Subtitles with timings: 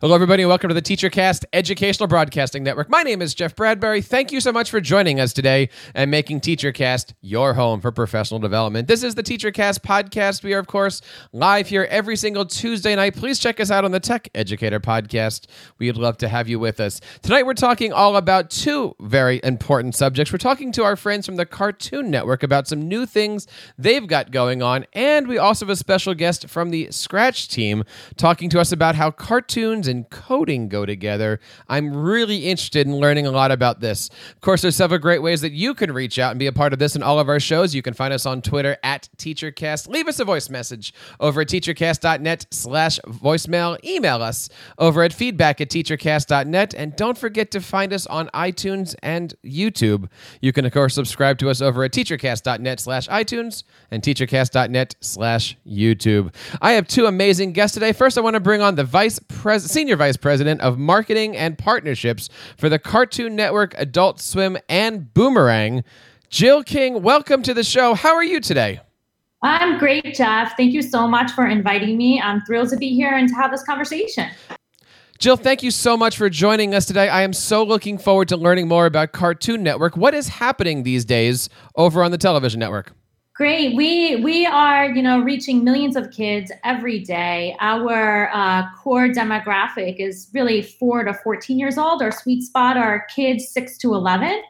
[0.00, 2.88] Hello, everybody, and welcome to the TeacherCast Educational Broadcasting Network.
[2.88, 4.00] My name is Jeff Bradbury.
[4.00, 8.38] Thank you so much for joining us today and making TeacherCast your home for professional
[8.38, 8.86] development.
[8.86, 10.44] This is the TeacherCast podcast.
[10.44, 11.02] We are, of course,
[11.32, 13.16] live here every single Tuesday night.
[13.16, 15.46] Please check us out on the Tech Educator podcast.
[15.78, 17.00] We'd love to have you with us.
[17.22, 20.32] Tonight, we're talking all about two very important subjects.
[20.32, 24.30] We're talking to our friends from the Cartoon Network about some new things they've got
[24.30, 27.82] going on, and we also have a special guest from the Scratch team
[28.16, 31.40] talking to us about how cartoons and coding go together.
[31.68, 34.08] I'm really interested in learning a lot about this.
[34.34, 36.72] Of course, there's several great ways that you can reach out and be a part
[36.72, 37.74] of this and all of our shows.
[37.74, 39.88] You can find us on Twitter at TeacherCast.
[39.88, 43.82] Leave us a voice message over at teachercast.net slash voicemail.
[43.84, 46.74] Email us over at feedback at teachercast.net.
[46.74, 50.08] And don't forget to find us on iTunes and YouTube.
[50.40, 55.56] You can, of course, subscribe to us over at teachercast.net slash iTunes and teachercast.net slash
[55.66, 56.34] YouTube.
[56.60, 57.92] I have two amazing guests today.
[57.92, 61.56] First, I want to bring on the vice president Senior Vice President of Marketing and
[61.56, 65.84] Partnerships for the Cartoon Network, Adult Swim, and Boomerang.
[66.30, 67.94] Jill King, welcome to the show.
[67.94, 68.80] How are you today?
[69.40, 70.56] I'm great, Jeff.
[70.56, 72.20] Thank you so much for inviting me.
[72.20, 74.28] I'm thrilled to be here and to have this conversation.
[75.20, 77.08] Jill, thank you so much for joining us today.
[77.08, 79.96] I am so looking forward to learning more about Cartoon Network.
[79.96, 82.97] What is happening these days over on the television network?
[83.38, 83.76] Great.
[83.76, 87.54] We we are you know reaching millions of kids every day.
[87.60, 92.02] Our uh, core demographic is really four to fourteen years old.
[92.02, 94.42] Our sweet spot are kids six to eleven,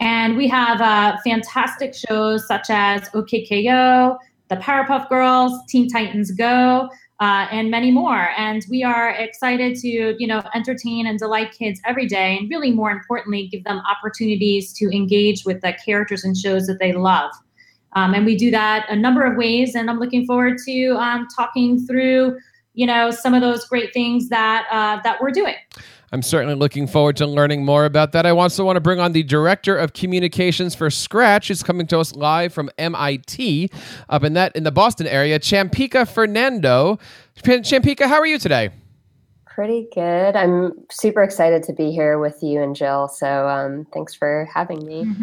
[0.00, 6.32] and we have uh, fantastic shows such as OK K.O., The Powerpuff Girls, Teen Titans
[6.32, 6.88] Go.
[7.20, 8.30] Uh, and many more.
[8.36, 12.72] And we are excited to, you know, entertain and delight kids every day, and really
[12.72, 17.30] more importantly, give them opportunities to engage with the characters and shows that they love.
[17.94, 19.74] Um, and we do that a number of ways.
[19.74, 22.38] And I'm looking forward to um, talking through,
[22.74, 25.56] you know, some of those great things that uh, that we're doing.
[26.14, 28.26] I'm certainly looking forward to learning more about that.
[28.26, 31.98] I also want to bring on the director of communications for Scratch, who's coming to
[31.98, 33.70] us live from MIT
[34.10, 35.38] up in that in the Boston area.
[35.38, 36.98] Champika Fernando.
[37.42, 38.70] Champika, how are you today?
[39.54, 40.34] Pretty good.
[40.34, 43.08] I'm super excited to be here with you and Jill.
[43.08, 45.06] So um, thanks for having me.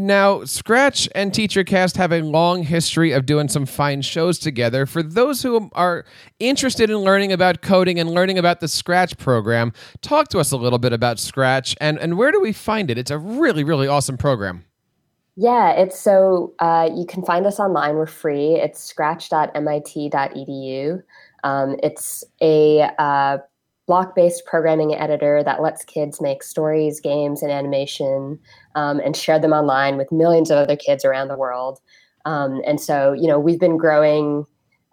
[0.00, 4.86] Now, Scratch and TeacherCast have a long history of doing some fine shows together.
[4.86, 6.04] For those who are
[6.38, 10.56] interested in learning about coding and learning about the Scratch program, talk to us a
[10.56, 12.98] little bit about Scratch and, and where do we find it?
[12.98, 14.64] It's a really, really awesome program.
[15.36, 17.94] Yeah, it's so uh, you can find us online.
[17.94, 18.56] We're free.
[18.56, 21.02] It's scratch.mit.edu.
[21.44, 23.38] Um, it's a uh,
[23.90, 28.38] block based programming editor that lets kids make stories, games, and animation
[28.76, 31.80] um, and share them online with millions of other kids around the world.
[32.24, 34.44] Um, and so, you know, we've been growing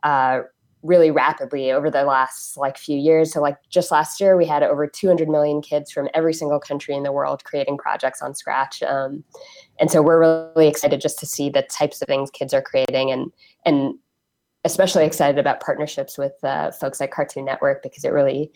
[0.01, 0.39] uh,
[0.81, 3.31] really rapidly over the last like few years.
[3.31, 6.95] So, like just last year, we had over 200 million kids from every single country
[6.95, 8.81] in the world creating projects on Scratch.
[8.81, 9.23] Um,
[9.79, 13.11] and so, we're really excited just to see the types of things kids are creating
[13.11, 13.31] and
[13.63, 13.93] and
[14.67, 18.51] especially excited about partnerships with uh, folks like Cartoon Network because it really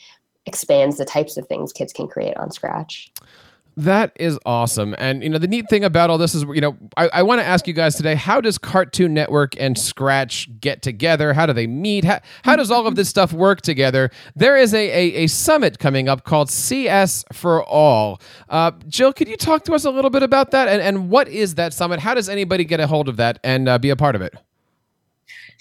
[0.46, 3.12] expands the types of things kids can create on Scratch.
[3.78, 4.96] That is awesome.
[4.98, 7.40] And, you know, the neat thing about all this is, you know, I, I want
[7.40, 11.34] to ask you guys today how does Cartoon Network and Scratch get together?
[11.34, 12.04] How do they meet?
[12.04, 14.12] How, how does all of this stuff work together?
[14.36, 18.22] There is a, a, a summit coming up called CS for All.
[18.50, 20.68] Uh, Jill, could you talk to us a little bit about that?
[20.68, 22.02] And, and what is that summit?
[22.02, 24.36] How does anybody get a hold of that and uh, be a part of it?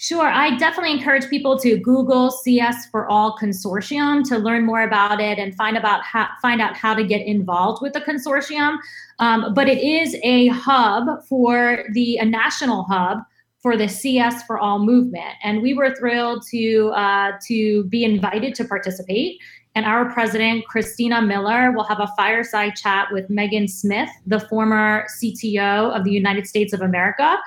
[0.01, 0.25] Sure.
[0.25, 5.37] I definitely encourage people to Google CS for All Consortium to learn more about it
[5.37, 8.79] and find about how, find out how to get involved with the consortium.
[9.19, 13.19] Um, but it is a hub for the a national hub
[13.61, 18.55] for the CS for All movement, and we were thrilled to uh, to be invited
[18.55, 19.37] to participate.
[19.75, 25.05] And our president, Christina Miller, will have a fireside chat with Megan Smith, the former
[25.21, 27.37] CTO of the United States of America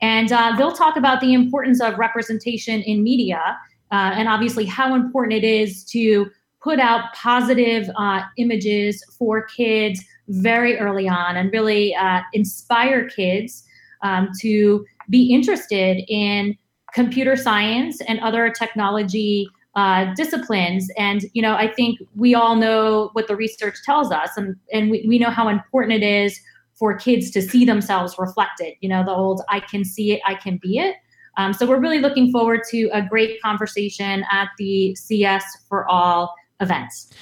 [0.00, 3.58] and uh, they'll talk about the importance of representation in media
[3.90, 6.30] uh, and obviously how important it is to
[6.62, 13.64] put out positive uh, images for kids very early on and really uh, inspire kids
[14.02, 16.56] um, to be interested in
[16.94, 20.90] computer science and other technology uh, disciplines.
[20.96, 24.90] And, you know, I think we all know what the research tells us, and, and
[24.90, 26.40] we, we know how important it is
[26.78, 28.74] for kids to see themselves reflected.
[28.80, 30.96] You know, the old I can see it, I can be it.
[31.36, 36.34] Um, so we're really looking forward to a great conversation at the CS for All
[36.60, 37.12] events.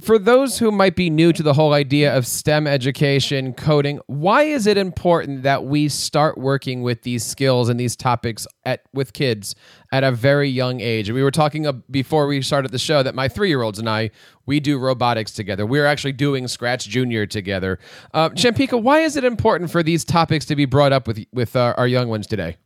[0.00, 4.42] For those who might be new to the whole idea of STEM education, coding, why
[4.42, 9.12] is it important that we start working with these skills and these topics at with
[9.12, 9.54] kids
[9.92, 11.10] at a very young age?
[11.10, 13.88] We were talking uh, before we started the show that my three year olds and
[13.88, 14.10] I
[14.46, 15.66] we do robotics together.
[15.66, 17.78] We're actually doing Scratch Junior together.
[18.14, 21.54] Uh, Champika, why is it important for these topics to be brought up with with
[21.54, 22.56] uh, our young ones today?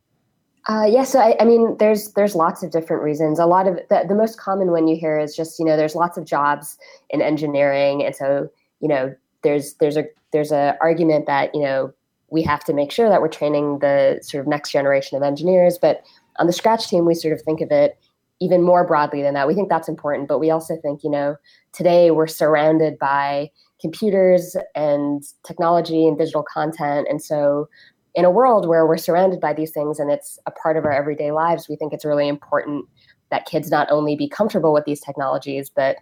[0.67, 3.37] Uh, yeah, so I, I, mean, there's there's lots of different reasons.
[3.37, 5.95] A lot of the, the most common one you hear is just you know there's
[5.95, 6.77] lots of jobs
[7.09, 8.49] in engineering, and so
[8.79, 9.13] you know
[9.43, 11.93] there's there's a there's a argument that you know
[12.29, 15.77] we have to make sure that we're training the sort of next generation of engineers.
[15.77, 16.01] But
[16.39, 17.99] on the Scratch team, we sort of think of it
[18.39, 19.47] even more broadly than that.
[19.47, 21.35] We think that's important, but we also think you know
[21.73, 23.51] today we're surrounded by
[23.81, 27.67] computers and technology and digital content, and so
[28.15, 30.91] in a world where we're surrounded by these things and it's a part of our
[30.91, 32.85] everyday lives, we think it's really important
[33.31, 35.97] that kids not only be comfortable with these technologies, but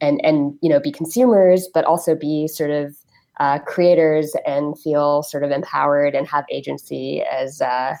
[0.00, 2.96] and and you know be consumers, but also be sort of
[3.38, 7.94] uh, creators and feel sort of empowered and have agency as uh,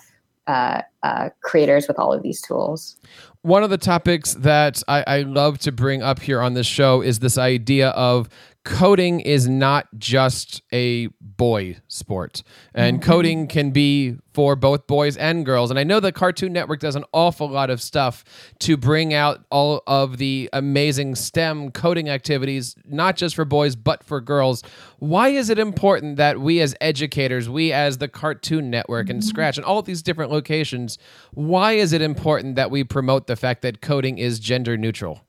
[0.46, 2.96] uh, uh creators with all of these tools.
[3.42, 7.00] One of the topics that I, I love to bring up here on this show
[7.00, 8.28] is this idea of
[8.64, 12.42] coding is not just a boy sport
[12.74, 13.10] and mm-hmm.
[13.10, 16.96] coding can be for both boys and girls and i know the cartoon network does
[16.96, 18.24] an awful lot of stuff
[18.58, 24.02] to bring out all of the amazing stem coding activities not just for boys but
[24.02, 24.62] for girls
[24.98, 29.28] why is it important that we as educators we as the cartoon network and mm-hmm.
[29.28, 30.96] scratch and all these different locations
[31.32, 35.23] why is it important that we promote the fact that coding is gender neutral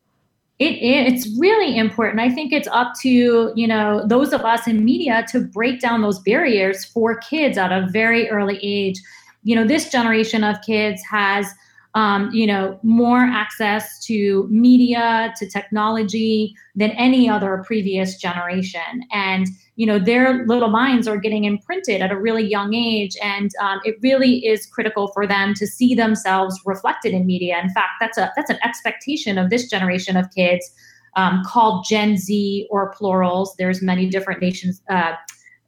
[0.60, 2.22] it, it's really important.
[2.22, 6.02] I think it's up to you know those of us in media to break down
[6.02, 9.02] those barriers for kids at a very early age.
[9.44, 11.48] You know, this generation of kids has
[11.96, 18.82] um, you know, more access to media, to technology than any other previous generation.
[19.14, 19.48] And,
[19.78, 23.16] you know, their little minds are getting imprinted at a really young age.
[23.24, 27.60] And um, it really is critical for them to see themselves reflected in media.
[27.64, 30.70] In fact, that's a that's an expectation of this generation of kids
[31.16, 33.56] um, called Gen Z or plurals.
[33.58, 34.82] There's many different nations.
[34.90, 35.14] Uh,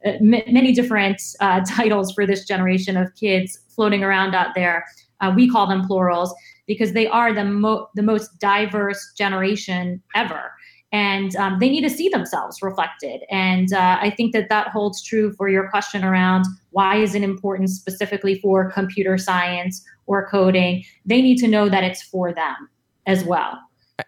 [0.06, 4.84] uh many different uh, titles for this generation of kids floating around out there.
[5.20, 6.34] Uh, we call them plurals
[6.66, 10.52] because they are the, mo- the most diverse generation ever.
[10.90, 13.22] And um, they need to see themselves reflected.
[13.30, 17.22] And uh, I think that that holds true for your question around why is it
[17.22, 20.84] important specifically for computer science or coding?
[21.04, 22.68] They need to know that it's for them
[23.06, 23.58] as well.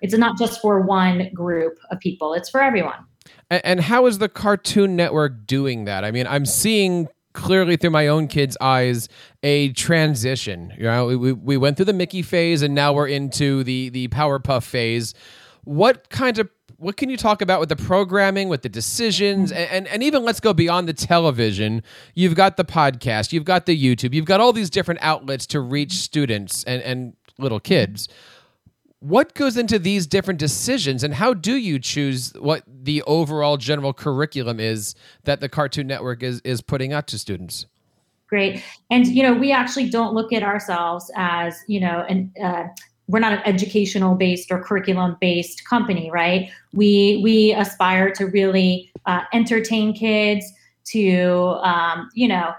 [0.00, 3.04] It's not just for one group of people, it's for everyone.
[3.50, 6.04] And how is the Cartoon Network doing that?
[6.04, 7.08] I mean, I'm seeing
[7.40, 9.08] clearly through my own kids' eyes
[9.42, 10.72] a transition.
[10.76, 14.08] You know, we, we went through the Mickey phase and now we're into the the
[14.08, 15.14] Powerpuff phase.
[15.64, 19.68] What kind of what can you talk about with the programming, with the decisions, and,
[19.70, 21.82] and, and even let's go beyond the television.
[22.14, 25.60] You've got the podcast, you've got the YouTube, you've got all these different outlets to
[25.60, 28.08] reach students and, and little kids
[29.00, 33.92] what goes into these different decisions and how do you choose what the overall general
[33.92, 34.94] curriculum is
[35.24, 37.66] that the cartoon network is is putting out to students?
[38.28, 38.62] Great.
[38.90, 42.64] And you know we actually don't look at ourselves as you know an uh,
[43.08, 46.50] we're not an educational based or curriculum based company right?
[46.74, 50.44] We we aspire to really uh, entertain kids
[50.92, 52.52] to um, you know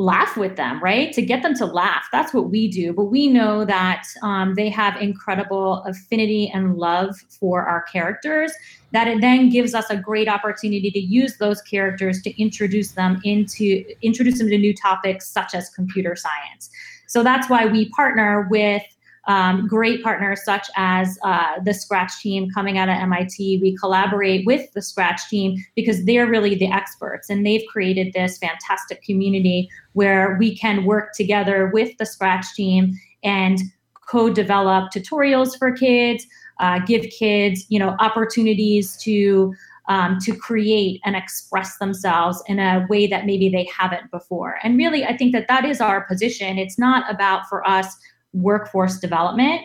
[0.00, 1.12] laugh with them, right?
[1.12, 2.06] To get them to laugh.
[2.10, 2.94] That's what we do.
[2.94, 8.50] But we know that um, they have incredible affinity and love for our characters,
[8.92, 13.20] that it then gives us a great opportunity to use those characters to introduce them
[13.24, 16.70] into introduce them to new topics such as computer science.
[17.06, 18.82] So that's why we partner with
[19.26, 23.58] um, great partners such as uh, the Scratch team coming out of MIT.
[23.60, 28.38] We collaborate with the Scratch team because they're really the experts and they've created this
[28.38, 33.58] fantastic community where we can work together with the Scratch team and
[34.06, 36.26] co-develop tutorials for kids,
[36.58, 39.54] uh, give kids, you know, opportunities to
[39.88, 44.58] um, to create and express themselves in a way that maybe they haven't before.
[44.62, 46.58] And really, I think that that is our position.
[46.58, 47.96] It's not about for us
[48.32, 49.62] workforce development.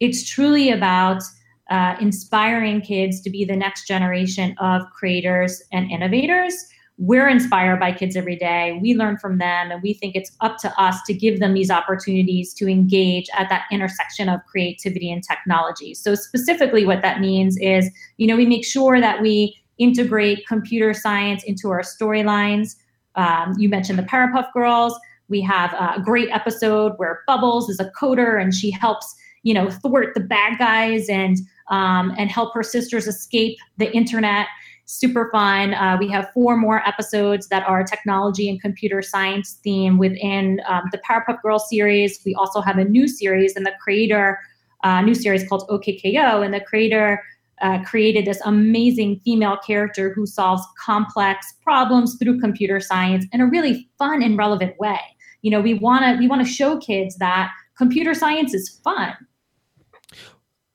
[0.00, 1.22] It's truly about
[1.70, 6.54] uh, inspiring kids to be the next generation of creators and innovators.
[6.96, 8.78] We're inspired by kids every day.
[8.80, 11.68] We learn from them, and we think it's up to us to give them these
[11.68, 15.94] opportunities to engage at that intersection of creativity and technology.
[15.94, 20.94] So, specifically, what that means is, you know, we make sure that we integrate computer
[20.94, 22.76] science into our storylines.
[23.16, 24.96] Um, you mentioned the Powerpuff Girls
[25.28, 29.70] we have a great episode where Bubbles is a coder and she helps you know,
[29.70, 31.38] thwart the bad guys and
[31.68, 34.48] um, and help her sisters escape the internet.
[34.86, 35.72] Super fun.
[35.72, 40.82] Uh, we have four more episodes that are technology and computer science theme within um,
[40.92, 42.20] the Powerpuff Girls series.
[42.26, 44.40] We also have a new series, and the creator,
[44.82, 47.22] uh, new series called OK K.O., and the creator
[47.62, 53.46] uh, created this amazing female character who solves complex problems through computer science in a
[53.46, 54.98] really fun and relevant way.
[55.42, 59.14] You know, we want to we want to show kids that computer science is fun.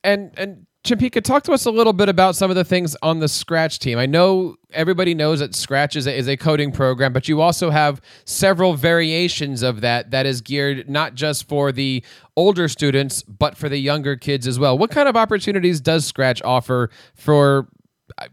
[0.02, 3.20] And and Champika, talk to us a little bit about some of the things on
[3.20, 3.96] the Scratch team.
[3.96, 7.70] I know everybody knows that Scratch is a, is a coding program, but you also
[7.70, 12.02] have several variations of that that is geared not just for the
[12.34, 14.76] older students, but for the younger kids as well.
[14.76, 17.68] What kind of opportunities does Scratch offer for,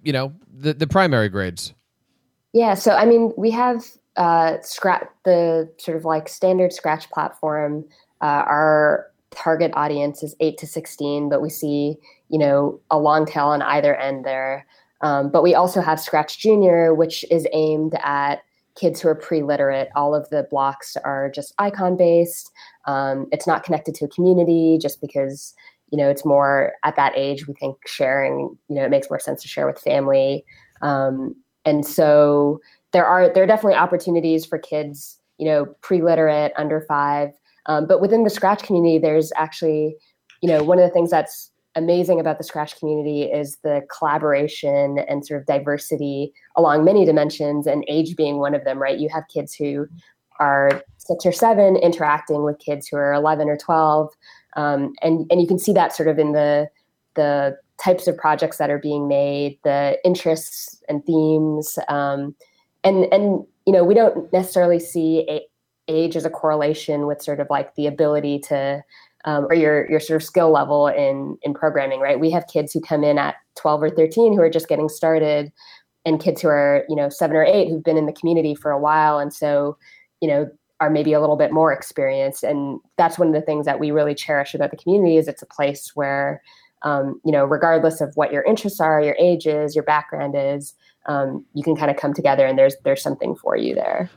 [0.02, 1.76] you know, the, the primary grades?
[2.54, 3.86] Yeah, so I mean, we have
[4.16, 7.86] uh, Scratch, the sort of like standard Scratch platform.
[8.20, 11.98] Uh, our target audience is 8 to 16, but we see
[12.30, 14.66] you know, a long tail on either end there.
[15.02, 18.42] Um, but we also have Scratch Junior, which is aimed at
[18.76, 19.90] kids who are pre-literate.
[19.96, 22.52] All of the blocks are just icon based.
[22.86, 25.54] Um, it's not connected to a community just because
[25.90, 29.20] you know it's more at that age we think sharing you know it makes more
[29.20, 30.44] sense to share with family
[30.82, 32.60] um, and so
[32.92, 37.30] there are there are definitely opportunities for kids you know pre-literate under five
[37.68, 39.96] um, but within the scratch community there's actually
[40.42, 45.00] you know one of the things that's amazing about the Scratch community is the collaboration
[45.08, 49.00] and sort of diversity along many dimensions, and age being one of them, right?
[49.00, 49.88] You have kids who
[50.40, 54.12] are six or seven interacting with kids who are 11 or 12.
[54.56, 56.68] Um, and, and you can see that sort of in the,
[57.16, 61.78] the types of projects that are being made, the interests and themes.
[61.88, 62.36] Um,
[62.84, 65.42] and, and, you know, we don't necessarily see a,
[65.88, 68.84] age as a correlation with sort of like the ability to
[69.26, 72.20] um, or your your sort of skill level in in programming, right?
[72.20, 75.52] We have kids who come in at 12 or 13 who are just getting started,
[76.06, 78.72] and kids who are you know seven or eight who've been in the community for
[78.72, 79.78] a while, and so
[80.22, 82.44] you know are maybe a little bit more experienced.
[82.44, 85.42] And that's one of the things that we really cherish about the community is it's
[85.42, 86.42] a place where
[86.84, 90.76] um, you know regardless of what your interests are, your ages, your background is,
[91.08, 94.10] um, you can kind of come together and there's there's something for you there.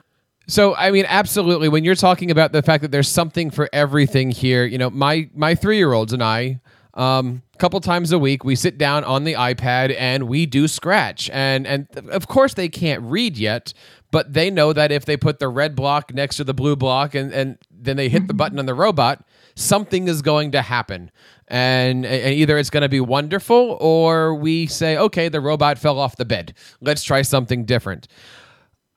[0.50, 1.68] So I mean, absolutely.
[1.68, 5.30] When you're talking about the fact that there's something for everything here, you know, my
[5.32, 6.60] my three year olds and I,
[6.94, 10.66] a um, couple times a week, we sit down on the iPad and we do
[10.66, 13.72] Scratch, and and of course they can't read yet,
[14.10, 17.14] but they know that if they put the red block next to the blue block
[17.14, 21.12] and and then they hit the button on the robot, something is going to happen.
[21.46, 25.98] And, and either it's going to be wonderful or we say, okay, the robot fell
[25.98, 26.54] off the bed.
[26.80, 28.06] Let's try something different.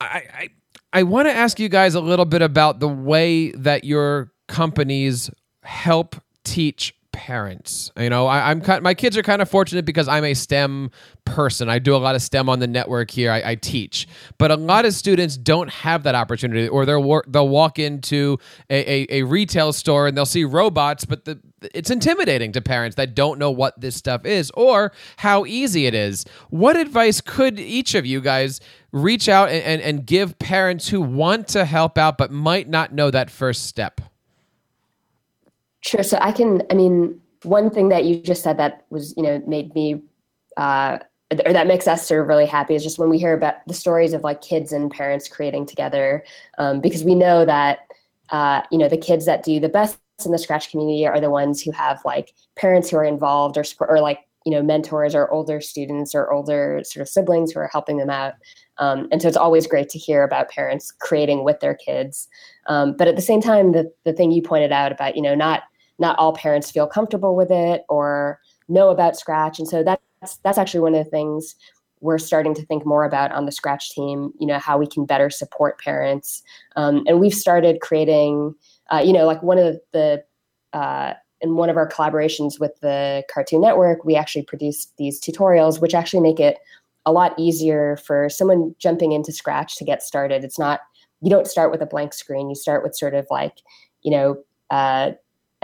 [0.00, 0.50] I, I
[0.96, 5.28] I want to ask you guys a little bit about the way that your companies
[5.64, 7.92] help teach parents.
[7.96, 10.90] You know, I, am kind, my kids are kind of fortunate because I'm a STEM
[11.24, 11.68] person.
[11.68, 13.30] I do a lot of STEM on the network here.
[13.30, 17.48] I, I teach, but a lot of students don't have that opportunity, or they'll they'll
[17.48, 21.38] walk into a, a, a retail store and they'll see robots, but the
[21.72, 25.94] it's intimidating to parents that don't know what this stuff is or how easy it
[25.94, 26.26] is.
[26.50, 28.60] What advice could each of you guys
[28.92, 32.92] reach out and, and, and give parents who want to help out but might not
[32.92, 34.02] know that first step?
[35.94, 36.02] Sure.
[36.02, 39.40] So I can, I mean, one thing that you just said that was, you know,
[39.46, 40.02] made me,
[40.56, 40.98] uh,
[41.46, 43.74] or that makes us sort of really happy is just when we hear about the
[43.74, 46.24] stories of like kids and parents creating together,
[46.58, 47.86] um, because we know that,
[48.30, 51.30] uh, you know, the kids that do the best in the Scratch community are the
[51.30, 55.30] ones who have like parents who are involved or, or like, you know, mentors or
[55.30, 58.34] older students or older sort of siblings who are helping them out.
[58.78, 62.26] Um, and so it's always great to hear about parents creating with their kids.
[62.66, 65.36] Um, but at the same time, the, the thing you pointed out about, you know,
[65.36, 65.62] not
[65.98, 69.58] not all parents feel comfortable with it or know about Scratch.
[69.58, 71.54] And so that's that's actually one of the things
[72.00, 75.06] we're starting to think more about on the Scratch team, you know, how we can
[75.06, 76.42] better support parents.
[76.76, 78.54] Um, and we've started creating,
[78.92, 80.22] uh, you know, like one of the,
[80.74, 85.80] uh, in one of our collaborations with the Cartoon Network, we actually produced these tutorials,
[85.80, 86.58] which actually make it
[87.06, 90.44] a lot easier for someone jumping into Scratch to get started.
[90.44, 90.80] It's not
[91.22, 92.50] you don't start with a blank screen.
[92.50, 93.62] You start with sort of like
[94.02, 94.36] you know
[94.70, 95.12] uh,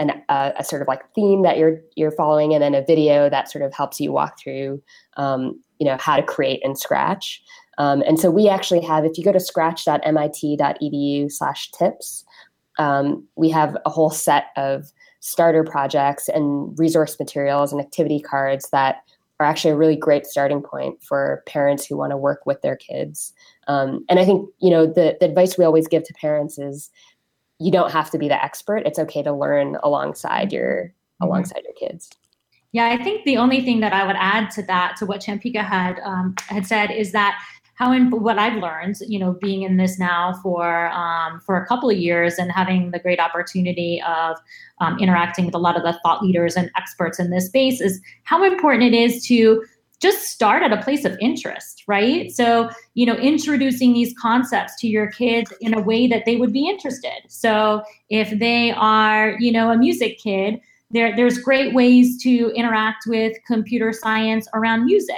[0.01, 3.29] an, uh, a sort of like theme that you're you're following, and then a video
[3.29, 4.81] that sort of helps you walk through
[5.17, 7.43] um, you know how to create in Scratch.
[7.77, 12.25] Um, and so we actually have if you go to scratch.mit.edu/tips,
[12.79, 18.69] um, we have a whole set of starter projects and resource materials and activity cards
[18.71, 19.03] that
[19.39, 22.75] are actually a really great starting point for parents who want to work with their
[22.75, 23.33] kids.
[23.67, 26.91] Um, and I think you know the, the advice we always give to parents is
[27.61, 28.83] you don't have to be the expert.
[28.85, 31.25] It's okay to learn alongside your mm-hmm.
[31.25, 32.09] alongside your kids.
[32.73, 35.61] Yeah, I think the only thing that I would add to that, to what Champika
[35.61, 37.37] had um, had said, is that
[37.75, 41.65] how in, what I've learned, you know, being in this now for um, for a
[41.65, 44.37] couple of years and having the great opportunity of
[44.79, 48.01] um, interacting with a lot of the thought leaders and experts in this space is
[48.23, 49.63] how important it is to
[50.01, 52.31] just start at a place of interest, right?
[52.31, 56.51] So, you know, introducing these concepts to your kids in a way that they would
[56.51, 57.21] be interested.
[57.27, 63.05] So, if they are, you know, a music kid, there, there's great ways to interact
[63.07, 65.15] with computer science around music.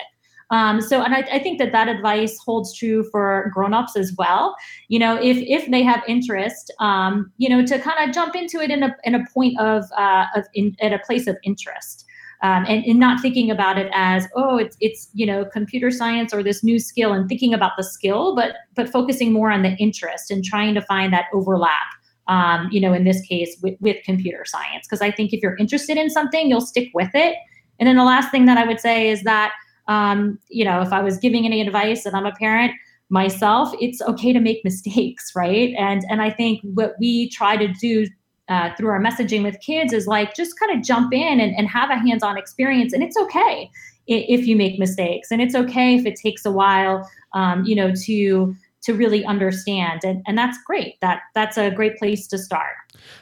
[0.51, 4.55] Um, so, and I, I, think that that advice holds true for grown-ups as well.
[4.87, 8.59] You know, if if they have interest, um, you know, to kind of jump into
[8.59, 12.05] it in a in a point of uh, of in, at a place of interest.
[12.43, 16.33] Um, and, and not thinking about it as oh it's it's you know computer science
[16.33, 19.77] or this new skill and thinking about the skill but but focusing more on the
[19.77, 21.87] interest and trying to find that overlap
[22.27, 24.87] um, you know, in this case with, with computer science.
[24.87, 27.35] Because I think if you're interested in something, you'll stick with it.
[27.79, 29.53] And then the last thing that I would say is that,
[29.87, 32.71] um, you know, if I was giving any advice and I'm a parent
[33.09, 35.73] myself, it's okay to make mistakes, right?
[35.77, 38.07] And and I think what we try to do
[38.49, 41.67] uh, through our messaging with kids is like just kind of jump in and, and
[41.67, 43.69] have a hands-on experience, and it's okay
[44.07, 47.93] if you make mistakes, and it's okay if it takes a while, um, you know,
[48.05, 50.01] to to really understand.
[50.03, 50.99] And, and that's great.
[51.01, 52.75] That that's a great place to start.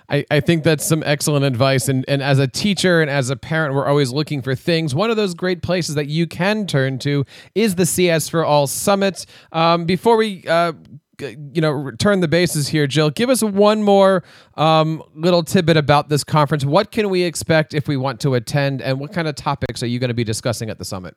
[0.10, 1.88] I, I think that's some excellent advice.
[1.88, 4.94] And, and as a teacher and as a parent we're always looking for things.
[4.94, 7.26] One of those great places that you can turn to
[7.56, 9.26] is the cs for all summit.
[9.52, 10.74] Um, before we uh,
[11.22, 13.10] you know return the bases here jill.
[13.10, 14.24] Give us one more
[14.56, 16.66] um, little tidbit about this conference.
[16.66, 19.88] What can we expect if we want to attend and what kind of topics are
[19.88, 21.16] you going to be discussing at the summit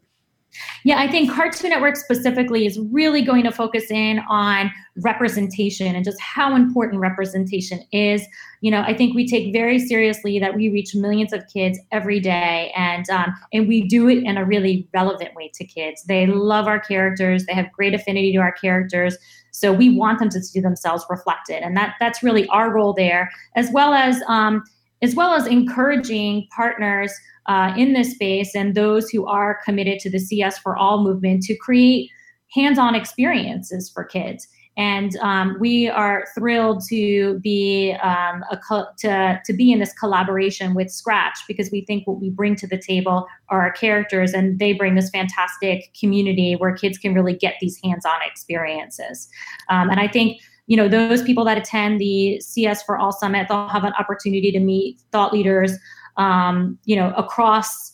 [0.85, 6.05] yeah, I think Cartoon Network specifically is really going to focus in on representation and
[6.05, 8.27] just how important representation is.
[8.61, 12.21] You know, I think we take very seriously that we reach millions of kids every
[12.21, 16.05] day, and um, and we do it in a really relevant way to kids.
[16.05, 17.47] They love our characters.
[17.47, 19.17] They have great affinity to our characters.
[19.51, 23.31] So we want them to see themselves reflected, and that that's really our role there,
[23.57, 24.65] as well as um,
[25.03, 27.13] as well as encouraging partners
[27.47, 31.43] uh, in this space and those who are committed to the CS for All movement
[31.45, 32.11] to create
[32.53, 34.49] hands on experiences for kids.
[34.77, 40.75] And um, we are thrilled to be um, co- to, to be in this collaboration
[40.75, 44.59] with Scratch because we think what we bring to the table are our characters, and
[44.59, 49.29] they bring this fantastic community where kids can really get these hands-on experiences.
[49.69, 53.47] Um, and I think you know those people that attend the CS for All Summit,
[53.49, 55.79] they'll have an opportunity to meet thought leaders
[56.17, 57.93] um, you know, across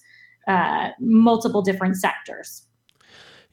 [0.48, 2.66] uh, multiple different sectors.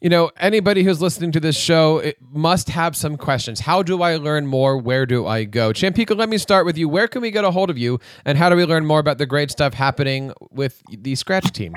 [0.02, 3.60] You know, anybody who's listening to this show must have some questions.
[3.60, 4.78] How do I learn more?
[4.78, 5.74] Where do I go?
[5.74, 6.88] Champika, let me start with you.
[6.88, 8.00] Where can we get a hold of you?
[8.24, 11.76] And how do we learn more about the great stuff happening with the Scratch team?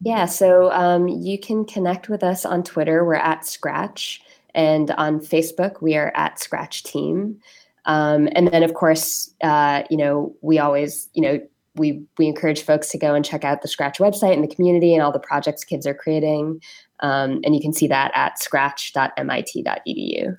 [0.00, 3.04] Yeah, so um, you can connect with us on Twitter.
[3.04, 4.20] We're at Scratch.
[4.54, 7.40] And on Facebook, we are at Scratch Team.
[7.86, 11.40] Um, and then, of course, uh, you know, we always, you know,
[11.76, 14.94] we we encourage folks to go and check out the Scratch website and the community
[14.94, 16.60] and all the projects kids are creating.
[17.00, 20.36] Um, and you can see that at scratch.mit.edu.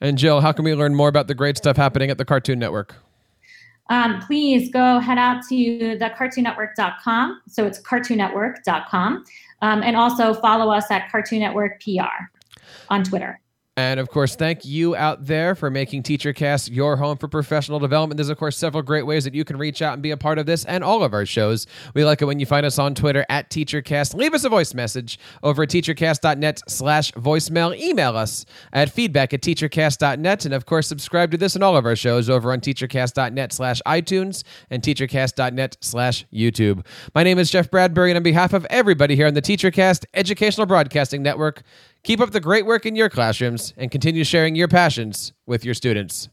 [0.00, 2.58] And Jill, how can we learn more about the great stuff happening at the Cartoon
[2.58, 2.94] Network?
[3.88, 7.40] Um, please go head out to thecartoonnetwork.com.
[7.48, 9.24] So it's cartoonnetwork.com.
[9.62, 12.28] Um, and also follow us at Cartoon Network PR
[12.90, 13.40] on Twitter.
[13.78, 18.16] And of course, thank you out there for making TeacherCast your home for professional development.
[18.16, 20.38] There's, of course, several great ways that you can reach out and be a part
[20.38, 21.66] of this and all of our shows.
[21.92, 24.14] We like it when you find us on Twitter at TeacherCast.
[24.14, 27.78] Leave us a voice message over at teachercast.net slash voicemail.
[27.78, 30.46] Email us at feedback at teachercast.net.
[30.46, 33.82] And of course, subscribe to this and all of our shows over on teachercast.net slash
[33.86, 36.86] iTunes and teachercast.net slash YouTube.
[37.14, 40.66] My name is Jeff Bradbury, and on behalf of everybody here on the TeacherCast Educational
[40.66, 41.62] Broadcasting Network,
[42.06, 45.74] Keep up the great work in your classrooms and continue sharing your passions with your
[45.74, 46.28] students.